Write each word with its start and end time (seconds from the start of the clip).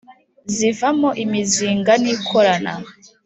Zivamo 0.55 1.09
imizinga 1.23 1.93
nikorana 2.03 2.73